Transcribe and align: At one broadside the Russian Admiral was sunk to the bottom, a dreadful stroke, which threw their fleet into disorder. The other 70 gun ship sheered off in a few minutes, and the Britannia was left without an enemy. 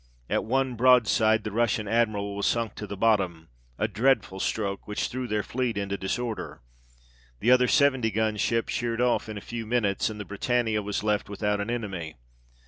At 0.31 0.43
one 0.45 0.73
broadside 0.73 1.43
the 1.43 1.51
Russian 1.51 1.87
Admiral 1.87 2.35
was 2.35 2.47
sunk 2.47 2.73
to 2.73 2.87
the 2.87 2.97
bottom, 2.97 3.49
a 3.77 3.87
dreadful 3.87 4.39
stroke, 4.39 4.87
which 4.87 5.09
threw 5.09 5.27
their 5.27 5.43
fleet 5.43 5.77
into 5.77 5.95
disorder. 5.95 6.61
The 7.39 7.51
other 7.51 7.67
70 7.67 8.09
gun 8.09 8.37
ship 8.37 8.67
sheered 8.67 8.99
off 8.99 9.29
in 9.29 9.37
a 9.37 9.41
few 9.41 9.67
minutes, 9.67 10.09
and 10.09 10.19
the 10.19 10.25
Britannia 10.25 10.81
was 10.81 11.03
left 11.03 11.29
without 11.29 11.61
an 11.61 11.69
enemy. 11.69 12.15